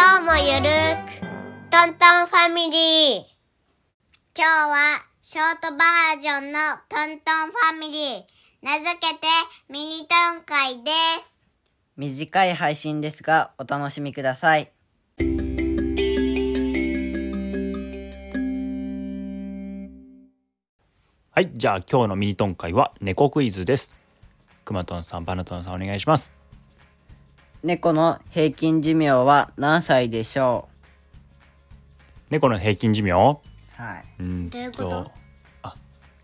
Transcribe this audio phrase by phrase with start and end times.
[0.00, 1.10] 今日もゆるーく、
[1.70, 3.24] トントンファミリー。
[4.32, 8.22] 今日は、ショートバージョンのトントンファミリー。
[8.62, 9.26] 名付けて、
[9.68, 10.92] ミニトン会で
[11.24, 11.48] す。
[11.96, 14.70] 短い配信ですがお楽しみください
[21.32, 23.96] はい、じゃあ今日のミニトン会は猫クイズです。
[24.64, 26.37] くまとんさん、バナトンさんお願いします。
[27.62, 30.68] 猫の平均寿命は何歳でしょ
[32.30, 33.12] 猫の平均寿命？
[33.12, 33.16] う
[33.82, 35.10] はいうんどういうこと？
[35.62, 35.76] あ、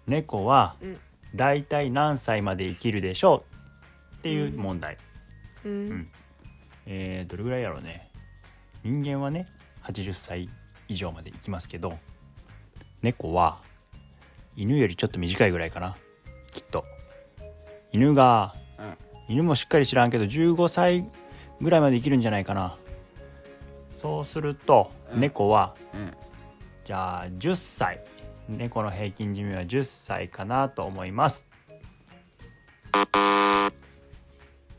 [0.06, 0.98] 猫はうん
[1.34, 3.44] だいたい何歳まで生きるでしょ
[4.12, 4.14] う？
[4.16, 4.96] っていう問題。
[5.64, 6.08] うん。
[6.86, 8.10] えー、どれぐらいやろうね。
[8.84, 9.48] 人間はね、
[9.82, 10.48] 80歳
[10.86, 11.98] 以上まで生きますけど、
[13.02, 13.58] 猫は
[14.54, 15.96] 犬よりちょっと短いぐらいかな。
[16.52, 16.84] きっと。
[17.90, 18.94] 犬が、うん
[19.26, 21.06] 犬もしっかり知らんけど15歳
[21.60, 22.76] ぐらいまで生きるんじゃないかな。
[24.00, 26.12] そうすると、うん猫はうん
[26.84, 28.04] じゃあ10歳。
[28.48, 31.46] 猫の平均寿命は10歳かなと思います。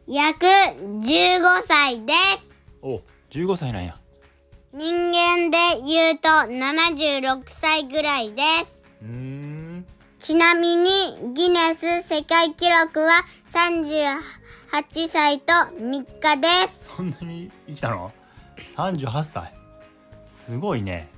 [0.07, 2.55] 約15歳です。
[2.83, 3.01] お、
[3.31, 3.99] 15歳なんや。
[4.71, 8.81] 人間で言うと76歳ぐらいです。
[9.01, 9.85] うーん。
[10.19, 10.91] ちなみに
[11.33, 14.19] ギネス世界記録は38
[14.71, 16.89] 歳と3日です。
[16.95, 18.11] そんなに生きたの
[18.75, 19.53] ?38 歳。
[20.25, 21.09] すごいね。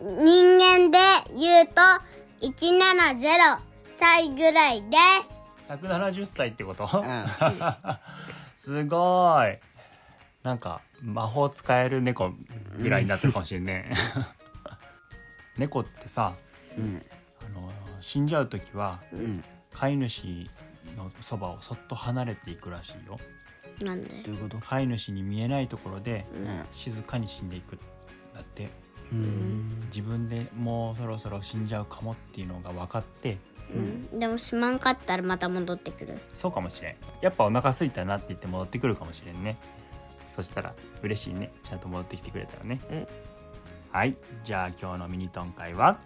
[0.00, 0.98] 人間で
[1.36, 1.80] 言うと
[2.46, 3.58] 170
[3.98, 4.96] 歳ぐらいで
[5.28, 5.72] す。
[5.72, 7.02] 170歳ってこと、うん
[8.56, 9.58] すごい。
[10.42, 12.32] なんか魔法使える猫
[12.78, 13.92] ぐらいになってるかもしれんね。
[15.56, 16.34] 猫ってさ、
[16.76, 17.04] うん
[17.44, 20.50] あの死んじゃう時はうん飼い主
[20.96, 23.18] のそばをそっと離れていくらしいよ。
[23.80, 24.10] なんで？
[24.22, 24.58] どういうこと？
[24.58, 26.64] 飼い主に見えないところでうん。
[26.72, 27.78] 静かに死んでいくん
[28.34, 28.68] だって。
[29.12, 29.80] うん。
[29.86, 33.38] 自分でもうそろそろ死んじゃうかもっていうのが分かって。
[33.72, 36.18] うん、でもしまんかったらまた戻ってくる。
[36.34, 36.96] そうかもしれん。
[37.22, 39.56] やっぱお腹空いたなって言って戻ってくるかもしれんね。
[40.34, 41.52] そしたら嬉しいね。
[41.62, 42.80] ちゃんと戻ってきてくれたらね。
[42.90, 43.06] うん
[43.92, 44.16] はい。
[44.44, 45.98] じゃあ今日のミニトン会は？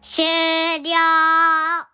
[0.00, 1.91] 終了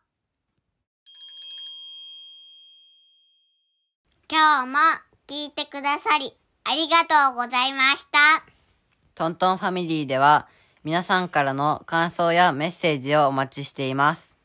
[4.31, 4.79] 今日も
[5.27, 8.45] 聞いてくださりありがとうございました。
[9.15, 10.47] トントンファミリーでは
[10.85, 14.39] 皆さんからの感想やメッセージをお待ちしています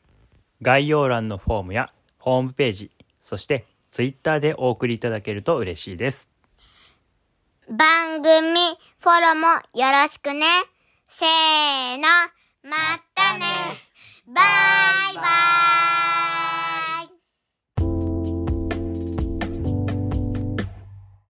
[0.62, 2.90] 概要欄のフォームやホームページ
[3.22, 6.28] そしてツイッターでお送りいただけると嬉しいです
[7.68, 8.32] 番組
[9.00, 9.46] フォローも
[9.78, 10.46] よろしくね。
[11.08, 12.02] せーの、
[12.62, 12.76] ま
[13.14, 13.44] たね。
[14.26, 15.22] バイバ
[15.90, 15.93] イ。